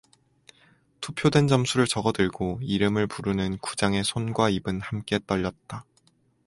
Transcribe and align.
투표된 0.99 1.47
점수를 1.47 1.85
적어 1.85 2.11
들고 2.11 2.57
이름을 2.63 3.05
부르는 3.05 3.59
구장의 3.59 4.03
손과 4.03 4.49
입은 4.49 4.81
함께 4.81 5.19
떨렸다. 5.27 5.85